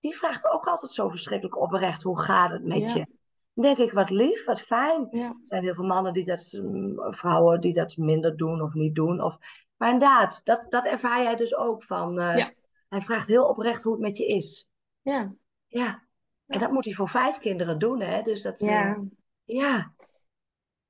[0.00, 2.02] die vraagt ook altijd zo verschrikkelijk oprecht.
[2.02, 3.06] Hoe gaat het met ja, je?
[3.54, 5.08] Denk ik, wat lief, wat fijn.
[5.10, 6.60] ja, Er zijn heel veel mannen die dat,
[6.96, 9.22] vrouwen die dat minder doen of niet doen.
[9.22, 9.36] Of,
[9.76, 12.18] maar inderdaad, dat, dat ervaar jij dus ook van.
[12.20, 12.52] eh, ja,
[12.88, 14.68] hij vraagt heel oprecht hoe het met je is.
[15.02, 15.34] ja,
[15.66, 16.02] Ja,
[16.46, 18.22] en dat moet hij voor vijf kinderen doen, hè?
[18.22, 19.02] Dus dat, eh, ja,
[19.44, 19.92] ja,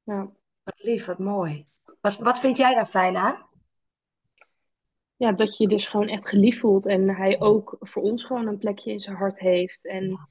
[0.03, 0.31] ja.
[0.63, 1.67] wat lief, wat mooi.
[2.01, 3.47] Wat, wat vind jij daar fijn aan?
[5.17, 6.87] Ja, dat je dus gewoon echt geliefd voelt.
[6.87, 9.85] En hij ook voor ons gewoon een plekje in zijn hart heeft.
[9.87, 10.29] En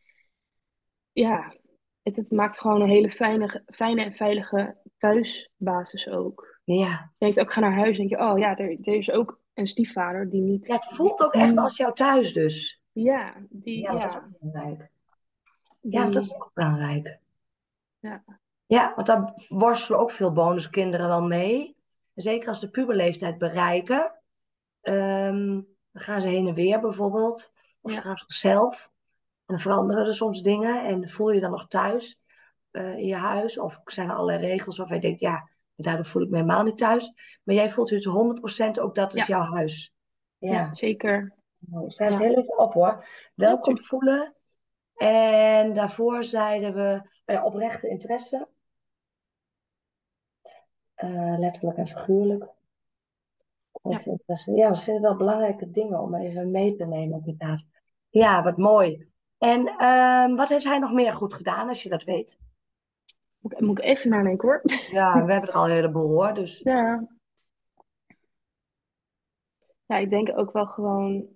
[1.12, 1.54] ja,
[2.04, 6.60] het, het maakt gewoon een hele fijne, fijne en veilige thuisbasis ook.
[6.64, 7.12] Ja.
[7.18, 9.40] Je denkt ook, ga naar huis en denk je, oh ja, er, er is ook
[9.54, 10.68] een stiefvader die niet...
[10.68, 12.82] ja, het voelt ook echt als jouw thuis dus.
[12.92, 14.90] Ja, die, Ja, ja, dat is ook belangrijk.
[15.82, 17.18] Ja, dat is ook belangrijk.
[18.00, 18.24] Ja.
[18.66, 21.76] Ja, want daar worstelen ook veel bonuskinderen wel mee.
[22.14, 24.20] Zeker als ze de puberleeftijd bereiken.
[24.82, 25.62] Ehm,
[25.92, 27.52] dan gaan ze heen en weer bijvoorbeeld.
[27.82, 28.04] Of ze Ja.
[28.04, 28.92] gaan op zichzelf.
[29.46, 30.86] En veranderen er soms dingen.
[30.86, 32.20] En voel je dan nog thuis
[32.72, 33.58] eh, in je huis?
[33.60, 36.78] Of zijn er allerlei regels waarvan je denkt, ja, daardoor voel ik me helemaal niet
[36.78, 37.14] thuis.
[37.44, 39.38] Maar jij voelt dus 100% ook dat is Ja.
[39.38, 39.94] jouw huis.
[40.38, 40.52] ja.
[40.54, 41.34] Ja, zeker.
[41.72, 42.18] het Ja.
[42.18, 43.06] heel even op hoor.
[43.36, 44.34] Welkom voelen.
[44.96, 48.48] En daarvoor zeiden we eh, oprechte interesse.
[50.94, 52.48] Eh, letterlijk en figuurlijk.
[53.72, 54.52] Oprechte interesse.
[54.52, 57.64] Ja, we vinden wel belangrijke dingen om even mee te nemen inderdaad.
[58.10, 59.12] Ja, wat mooi.
[59.44, 62.38] En ehm, wat heeft hij nog meer goed gedaan, als je dat weet?
[63.40, 64.62] Moet ik, moet ik even nadenken hoor.
[64.92, 66.34] Ja, we hebben er al een heleboel hoor.
[66.34, 67.08] Dus Ja.
[69.86, 71.28] Ja, ik denk ook wel gewoon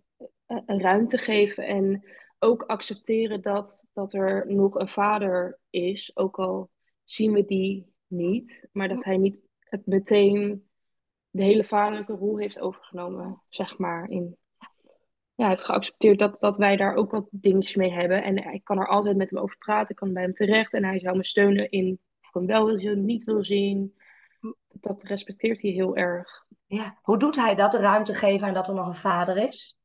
[0.46, 2.06] eh, een ruimte geven en
[2.40, 6.70] ook accepteren dat, dat er nog een vader is, ook al
[7.04, 10.70] zien we die niet, maar dat hij niet het meteen
[11.30, 14.10] de hele vaderlijke rol heeft overgenomen, zeg maar.
[14.10, 14.38] In,
[15.38, 18.64] ja, hij heeft geaccepteerd dat, dat wij daar ook wat dingetjes mee hebben en ik
[18.64, 21.18] kan er altijd met hem over praten, ik kan bij hem terecht en hij zou
[21.18, 23.96] me steunen in of ik hem wel wil zien, niet wil zien.
[24.68, 26.46] Dat respecteert hij heel erg.
[26.66, 27.74] ja, hoe doet hij dat?
[27.74, 29.78] Ruimte geven en dat er nog een vader is?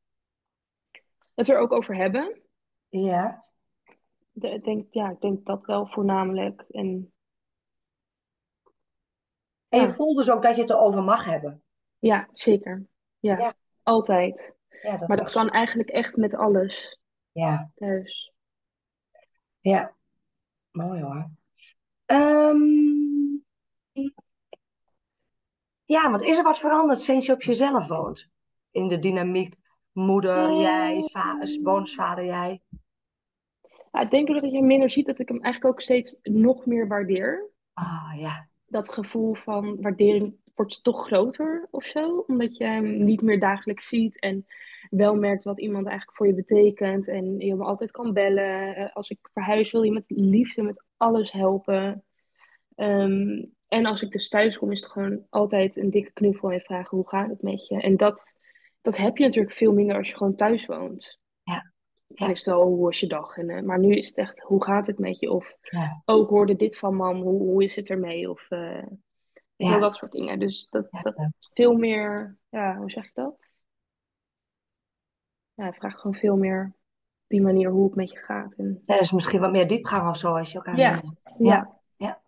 [1.33, 2.41] Het er ook over hebben.
[2.89, 3.45] Ja,
[4.31, 6.65] De- ik denk, ja, ik denk dat wel voornamelijk.
[6.69, 7.13] En
[9.69, 9.93] en je Ja.
[9.93, 11.63] voelt dus ook dat je het erover mag hebben.
[11.99, 12.85] ja, zeker.
[13.19, 13.53] Ja, Ja.
[13.83, 14.55] altijd.
[14.83, 16.99] Ja, dat Maar dat kan eigenlijk echt met alles
[17.31, 18.33] Ja, thuis.
[19.59, 19.95] ja.
[20.71, 21.29] Mooi hoor.
[22.05, 22.61] Ehm,
[25.85, 28.29] ja, want is er wat veranderd sinds je op jezelf woont?
[28.71, 29.55] In de dynamiek
[29.91, 32.61] moeder, jij, va bonusvader, jij.
[33.91, 36.87] Ja, ik denk dat je minder ziet dat ik hem eigenlijk ook steeds nog meer
[36.87, 37.49] waardeer.
[37.73, 38.47] Ah, ja.
[38.65, 42.23] Dat gevoel van waardering wordt toch groter of zo.
[42.27, 44.45] Omdat je hem niet meer dagelijks ziet en
[44.89, 47.07] wel merkt wat iemand eigenlijk voor je betekent.
[47.07, 48.75] En je hem altijd kan bellen.
[48.75, 52.03] Eh, Als ik verhuis wil je met liefde met alles helpen.
[52.75, 56.59] Ehm, en als ik dus thuis kom, is het gewoon altijd een dikke knuffel en
[56.61, 57.81] vragen hoe gaat het met je.
[57.81, 58.39] En dat,
[58.81, 61.19] dat heb je natuurlijk veel minder als je gewoon thuis woont.
[61.43, 61.71] Ja.
[62.07, 63.37] Dan is het wel, hoe was je dag?
[63.37, 65.31] En, eh, maar nu is het echt, hoe gaat het met je?
[65.31, 66.01] Of Ja.
[66.05, 68.29] ook hoorde dit van mam, hoe, hoe is het ermee?
[68.29, 68.83] Of eh,
[69.55, 69.69] Ja.
[69.69, 70.39] heel dat soort dingen.
[70.39, 71.31] Dus dat, Ja, dat ja.
[71.39, 73.47] is veel meer, ja, hoe zeg je dat?
[75.53, 76.79] Ja, het vraagt gewoon veel meer op
[77.27, 78.53] die manier hoe het met je gaat.
[78.57, 81.01] En, Er is misschien wat meer diepgang of zo als je elkaar Ja.
[81.37, 81.77] ja.
[81.97, 82.21] Ja.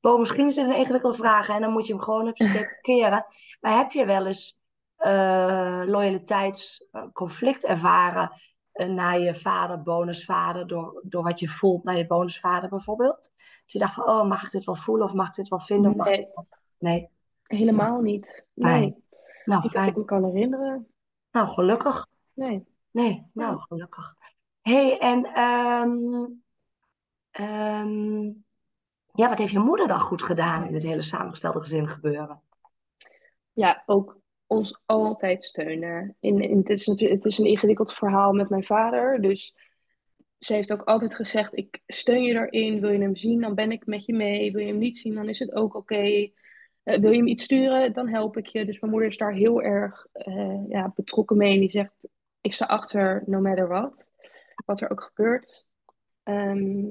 [0.00, 2.36] Bo, misschien is dit een ingewikkelde vraag en dan moet je hem gewoon op
[2.80, 3.26] keren.
[3.60, 4.58] Maar heb je wel eens
[4.96, 8.30] eh loyaliteitsconflict ervaren
[8.72, 13.30] eh, naar je vader, bonusvader, door, door wat je voelt naar je bonusvader bijvoorbeeld?
[13.64, 15.60] Dus je dacht van, oh, mag ik dit wel voelen of mag ik dit wel
[15.60, 15.90] vinden?
[15.90, 16.20] Of mag Nee.
[16.20, 16.46] ik wel-
[16.78, 17.08] nee.
[17.42, 18.44] Helemaal niet.
[18.54, 19.04] Nee.
[19.44, 20.86] Nou, niet dat ik me kan herinneren.
[21.30, 22.06] Nou, gelukkig.
[22.32, 22.66] Nee.
[22.90, 23.58] Nee, nou, Ja.
[23.58, 24.14] gelukkig.
[24.60, 26.24] hey, en ehm,
[27.30, 28.24] ehm,
[29.12, 32.40] ja, wat heeft je moeder dan goed gedaan in het hele samengestelde gezin gebeuren?
[33.52, 36.16] Ja, ook ons altijd steunen.
[36.20, 39.20] In, in, het, is natuurlijk, het is een ingewikkeld verhaal met mijn vader.
[39.20, 39.54] Dus
[40.38, 42.80] ze heeft ook altijd gezegd: Ik steun je erin.
[42.80, 44.52] Wil je hem zien, dan ben ik met je mee.
[44.52, 46.30] Wil je hem niet zien, dan is het ook oké.
[46.86, 48.64] Eh, wil je hem iets sturen, dan help ik je.
[48.64, 51.54] Dus mijn moeder is daar heel erg eh, ja, betrokken mee.
[51.54, 51.92] En die zegt:
[52.40, 54.08] Ik sta achter, no matter what.
[54.64, 55.66] Wat er ook gebeurt.
[56.22, 56.84] Ehm,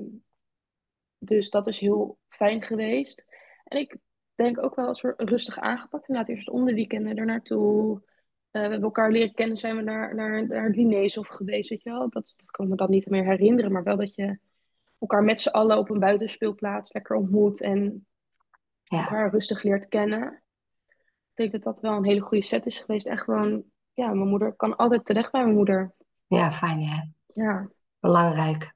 [1.17, 3.23] dus dat is heel fijn geweest.
[3.63, 3.97] En ik
[4.35, 6.07] denk ook wel een soort rustig aangepakt.
[6.07, 8.01] Inderdaad, eerst om de weekenden er naartoe.
[8.01, 8.11] Eh,
[8.51, 11.89] we hebben elkaar leren kennen, zijn we naar, naar, naar het Lineeshof geweest, weet je
[11.89, 12.09] wel.
[12.09, 14.39] Dat, dat kan me dan niet meer herinneren, maar wel dat je
[14.99, 18.05] elkaar met z'n allen op een buitenspeelplaats lekker ontmoet en
[18.87, 20.43] Ja, elkaar rustig leert kennen.
[21.29, 23.05] Ik denk dat dat wel een hele goede set is geweest.
[23.07, 25.93] En gewoon, ja, mijn moeder kan altijd terecht bij mijn moeder.
[26.27, 27.01] ja, fijn hè.
[27.43, 27.69] Ja,
[27.99, 28.73] Belangrijk.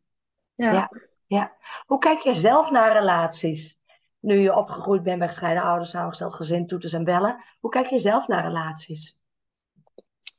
[0.56, 0.72] ja.
[0.72, 0.90] Ja.
[1.26, 1.56] Ja.
[1.86, 3.78] Hoe kijk je zelf naar relaties?
[4.20, 7.44] Nu je opgegroeid bent bij gescheiden ouders, samengesteld gezin, toeters en bellen.
[7.60, 9.18] Hoe kijk je zelf naar relaties?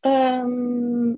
[0.00, 1.14] Ehm,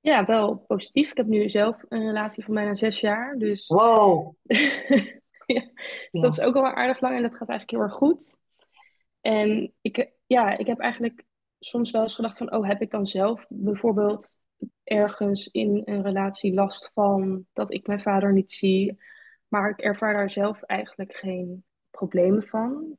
[0.00, 1.10] ja, wel positief.
[1.10, 3.34] Ik heb nu zelf een relatie van bijna zes jaar.
[3.38, 4.34] Dus, Wow.
[5.54, 5.70] ja,
[6.10, 8.36] dus dat is ook al wel aardig lang en dat gaat eigenlijk heel erg goed.
[9.20, 11.24] En ik, ja, ik heb eigenlijk
[11.58, 14.42] soms wel eens gedacht van, oh, heb ik dan zelf bijvoorbeeld
[14.84, 18.98] ergens in een relatie last van dat ik mijn vader niet zie?
[19.48, 22.98] Maar ik ervaar daar zelf eigenlijk geen problemen van.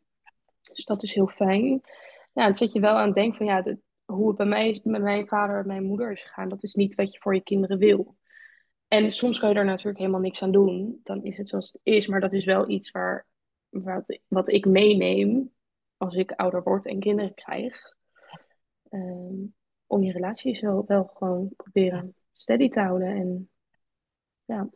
[0.62, 1.81] Dus dat is heel fijn.
[2.33, 4.81] Ja, het zet je wel aan het denken van ja, de, hoe het bij mij
[4.83, 7.43] met mijn vader en mijn moeder is gegaan, dat is niet wat je voor je
[7.43, 8.17] kinderen wil.
[8.89, 10.99] En soms kan je daar natuurlijk helemaal niks aan doen.
[11.04, 12.08] Dan is het zoals het is.
[12.08, 13.28] Maar dat is wel iets waar,
[13.69, 15.52] wat, wat ik meeneem
[15.97, 17.95] als ik ouder word en kinderen krijg.
[18.89, 19.36] Ehm,
[19.88, 23.08] om je relatie zo wel gewoon proberen steady te houden.
[23.08, 23.49] En,
[24.45, 24.69] ja.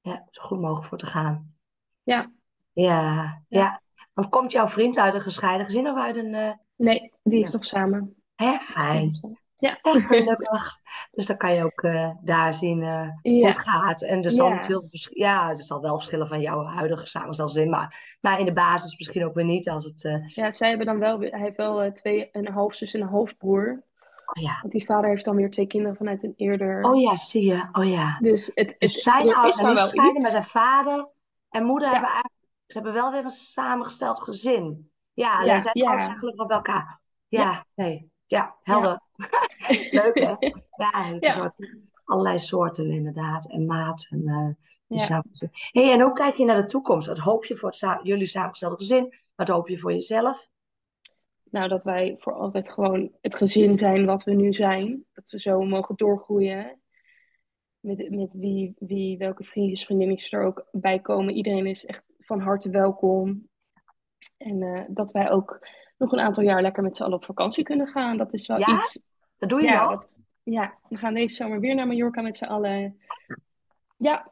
[0.00, 1.54] ja, zo goed mogelijk voor te gaan.
[2.02, 2.32] Ja.
[2.72, 3.82] Ja, ja.
[4.12, 6.34] Want komt jouw vriend uit een gescheiden gezin of uit een...
[6.34, 6.52] Uh...
[6.76, 8.22] Nee, die is nog samen.
[8.34, 9.38] Hè, fijn.
[9.58, 9.78] Ja.
[9.82, 10.80] Gelukkig.
[11.10, 14.02] dus dan kan je ook uh, daar zien uh, hoe het gaat.
[14.02, 18.38] En er zal, veel ja, er zal wel verschillen van jouw huidige samengestelde maar, maar
[18.38, 19.68] in de basis misschien ook weer niet.
[19.68, 20.28] Als het, uh...
[20.28, 23.82] Ja, zij hebben dan wel, hij heeft wel twee, een halfzus en een halfbroer.
[24.34, 24.58] Oh, ja.
[24.60, 26.82] Want die vader heeft dan weer twee kinderen vanuit een eerder...
[26.82, 27.68] Oh ja, zie je.
[27.72, 28.18] Oh ja.
[28.20, 31.08] Dus het, het, dus zijn ouders zijn gescheiden, maar zijn vader
[31.50, 31.92] en moeder ja.
[31.92, 32.36] hebben eigenlijk...
[32.66, 34.90] Ze hebben wel weer een samengesteld gezin.
[35.12, 37.00] Ja, alleen zijn ouders eigenlijk wel bij elkaar.
[37.28, 38.07] Ja, nee.
[38.28, 39.00] Ja, helder.
[39.14, 40.02] Ja.
[40.02, 40.34] Leuk hè?
[41.18, 41.54] Ja,
[42.04, 43.50] allerlei soorten inderdaad.
[43.50, 44.06] En maat.
[44.10, 44.22] En,
[44.88, 45.24] uh, ja.
[45.70, 47.08] hey, en hoe kijk je naar de toekomst?
[47.08, 49.14] Wat hoop je voor jullie samengestelde gezin?
[49.34, 50.48] Wat hoop je voor jezelf?
[51.50, 55.04] Nou, dat wij voor altijd gewoon het gezin zijn wat we nu zijn.
[55.12, 56.80] Dat we zo mogen doorgroeien.
[57.80, 61.34] Met, met wie, wie, welke vriendjes, vriendinnetjes er ook bij komen.
[61.34, 63.48] Iedereen is echt van harte welkom.
[64.36, 65.66] En uh, dat wij ook
[65.98, 68.16] nog een aantal jaar lekker met z'n allen op vakantie kunnen gaan.
[68.16, 68.76] Dat is wel ja?
[68.76, 69.00] iets.
[69.38, 72.44] Dat doe je ja, dat, ja, we gaan deze zomer weer naar Mallorca met z'n
[72.44, 73.00] allen.
[73.96, 74.30] Ja,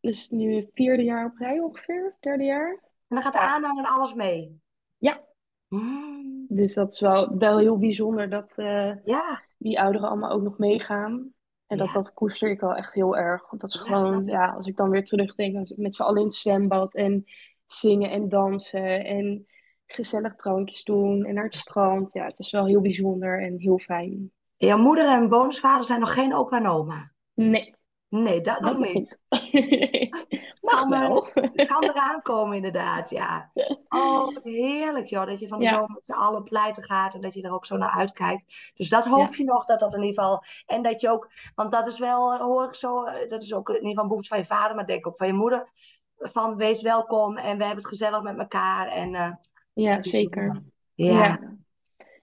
[0.00, 2.70] dus nu het vierde jaar op rij ongeveer, derde jaar.
[3.08, 4.60] En dan gaat de aanhang en alles mee?
[4.98, 5.20] Ja.
[5.68, 6.46] Mm.
[6.48, 9.42] Dus dat is wel, wel heel bijzonder dat uh, ja.
[9.58, 11.32] die ouderen allemaal ook nog meegaan.
[11.66, 11.92] En dat, Ja.
[11.92, 13.50] dat koester ik wel echt heel erg.
[13.50, 16.26] Want dat is gewoon, ja, als ik dan weer terugdenk, dan met z'n allen in
[16.26, 17.24] het zwembad en
[17.66, 19.46] zingen en dansen en
[19.92, 22.12] gezellig drankjes doen en naar het strand.
[22.12, 24.32] Ja, het is wel heel bijzonder en heel fijn.
[24.56, 27.12] Jouw moeder en bonusvader zijn nog geen opa en oma?
[27.34, 29.18] Nee, Nee, dat nog dat nog niet.
[30.60, 31.22] Mag Kan, wel.
[31.72, 33.50] kan eraan komen inderdaad, ja.
[33.88, 35.70] Oh, wat heerlijk joh, dat je van de Ja.
[35.70, 38.72] zomer met z'n allen pleiten gaat en dat je er ook zo naar uitkijkt.
[38.74, 39.36] Dus dat hoop Ja.
[39.36, 40.44] je nog, dat dat in ieder geval...
[40.66, 43.68] En dat je ook, want dat is wel, hoor ik zo, eh, dat is ook
[43.68, 45.68] in ieder geval een behoefte van je vader, maar denk ook van je moeder.
[46.16, 48.86] Van wees welkom en we hebben het gezellig met elkaar.
[48.88, 49.32] En, eh,
[49.72, 50.62] Ja, zeker.
[50.94, 51.38] Ja, Ja.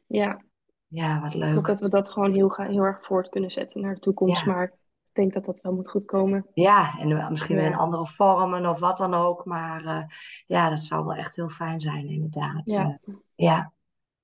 [0.08, 0.42] Ja,
[0.88, 1.66] ja, wat ik hoop leuk.
[1.66, 4.46] dat we dat gewoon heel, ga- heel erg voort kunnen zetten naar de toekomst.
[4.46, 4.52] Ja.
[4.52, 6.46] Maar ik denk dat dat wel moet goed komen.
[6.54, 7.78] Ja, en misschien weer in Ja.
[7.78, 9.46] andere vormen of wat dan ook.
[9.46, 10.04] Maar eh,
[10.46, 12.62] ja, dat zou wel echt heel fijn zijn, inderdaad.
[12.66, 13.00] Ja.
[13.06, 13.74] Eh, ja,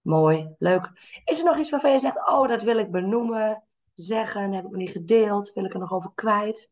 [0.02, 0.92] mooi, leuk.
[1.26, 4.70] Is er nog iets waarvan je zegt, oh, dat wil ik benoemen, zeggen, heb ik
[4.72, 6.70] nog niet gedeeld, wil ik er nog over kwijt?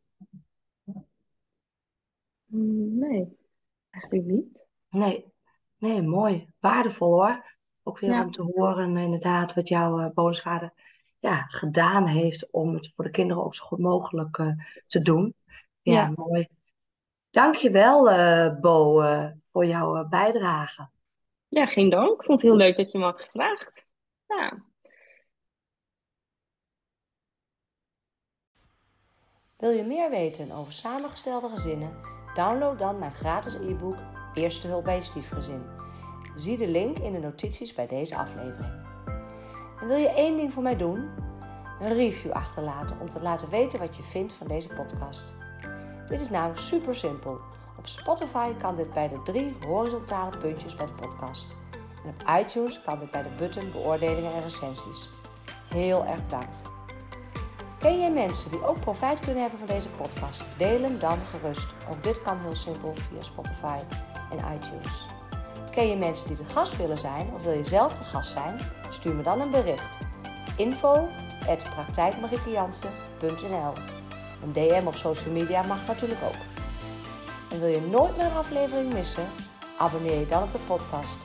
[2.46, 3.38] Mm, Nee,
[3.90, 4.46] eigenlijk niet.
[4.90, 5.31] Nee,
[5.82, 6.48] nee, mooi.
[6.60, 7.56] Waardevol hoor.
[7.84, 8.24] Ook weer Ja.
[8.24, 10.74] om te horen, inderdaad, wat jouw eh, bonusvader
[11.20, 14.48] ja, gedaan heeft om het voor de kinderen ook zo goed mogelijk eh,
[14.88, 15.36] te doen.
[15.82, 16.12] Ja, Ja.
[16.15, 16.48] mooi.
[17.30, 20.89] Dankjewel, eh Bo, eh, voor jouw bijdrage.
[21.48, 22.20] Ja, geen dank.
[22.20, 23.88] Ik vond het heel leuk dat je me had gevraagd.
[24.28, 24.63] Ja.
[29.58, 32.20] Wil je meer weten over samengestelde gezinnen?
[32.34, 33.98] Download dan mijn gratis e-book
[34.34, 35.63] Eerste hulp bij je stiefgezin.
[36.36, 38.74] Zie de link in de notities bij deze aflevering.
[39.80, 41.10] En wil je één ding voor mij doen?
[41.80, 45.34] Een review achterlaten om te laten weten wat je vindt van deze podcast.
[46.08, 47.39] Dit is nou super simpel.
[47.78, 51.56] Op Spotify kan dit bij de drie horizontale puntjes bij de podcast.
[52.04, 55.10] En op iTunes kan dit bij de button beoordelingen en recensies.
[55.70, 56.62] Heel erg bedankt.
[57.82, 60.44] Ken jij mensen die ook profijt kunnen hebben van deze podcast?
[60.58, 61.67] Deel hem dan gerust.
[61.89, 63.78] Ook dit kan heel simpel via Spotify
[64.32, 65.06] en iTunes.
[65.72, 68.60] Ken je mensen die de gast willen zijn of wil je zelf de gast zijn?
[68.89, 69.98] Stuur me dan een bericht.
[70.58, 71.08] Info
[74.44, 76.41] Een DM op social media mag natuurlijk ook.
[77.52, 79.28] En wil je nooit meer een aflevering missen?
[79.78, 81.17] Abonneer je dan op de podcast.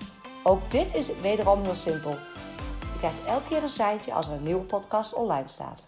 [0.42, 2.10] Ook dit is wederom heel simpel.
[2.80, 5.86] Je krijgt elke keer een seintje als er een nieuwe podcast online staat.